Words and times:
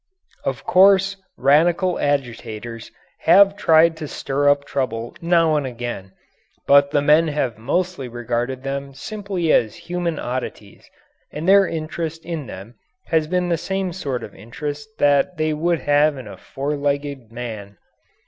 Of 0.43 0.63
course 0.65 1.15
radical 1.37 1.99
agitators 1.99 2.89
have 3.19 3.55
tried 3.55 3.95
to 3.97 4.07
stir 4.07 4.49
up 4.49 4.65
trouble 4.65 5.15
now 5.21 5.55
and 5.55 5.67
again, 5.67 6.13
but 6.65 6.89
the 6.89 7.03
men 7.03 7.27
have 7.27 7.59
mostly 7.59 8.07
regarded 8.07 8.63
them 8.63 8.95
simply 8.95 9.51
as 9.53 9.75
human 9.75 10.17
oddities 10.17 10.89
and 11.31 11.47
their 11.47 11.67
interest 11.67 12.25
in 12.25 12.47
them 12.47 12.73
has 13.09 13.27
been 13.27 13.49
the 13.49 13.59
same 13.61 13.93
sort 13.93 14.23
of 14.23 14.33
interest 14.33 14.89
that 14.97 15.37
they 15.37 15.53
would 15.53 15.81
have 15.81 16.17
in 16.17 16.27
a 16.27 16.35
four 16.35 16.75
legged 16.75 17.31
man. 17.31 17.77